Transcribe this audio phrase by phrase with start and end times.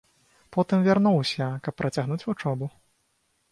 [0.55, 2.73] Потым вярнуўся, каб працягнуць вучобу.